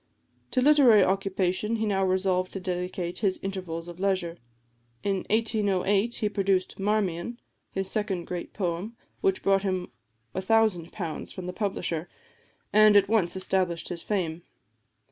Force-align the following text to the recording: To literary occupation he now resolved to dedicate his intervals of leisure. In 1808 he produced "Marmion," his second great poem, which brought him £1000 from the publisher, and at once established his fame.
To 0.49 0.61
literary 0.61 1.03
occupation 1.03 1.75
he 1.75 1.85
now 1.85 2.03
resolved 2.03 2.53
to 2.53 2.59
dedicate 2.59 3.19
his 3.19 3.39
intervals 3.43 3.87
of 3.87 3.99
leisure. 3.99 4.37
In 5.03 5.17
1808 5.29 6.15
he 6.15 6.27
produced 6.27 6.79
"Marmion," 6.79 7.39
his 7.69 7.87
second 7.87 8.25
great 8.25 8.51
poem, 8.51 8.97
which 9.21 9.43
brought 9.43 9.61
him 9.61 9.91
£1000 10.33 11.31
from 11.31 11.45
the 11.45 11.53
publisher, 11.53 12.09
and 12.73 12.97
at 12.97 13.09
once 13.09 13.35
established 13.35 13.89
his 13.89 14.01
fame. 14.01 14.41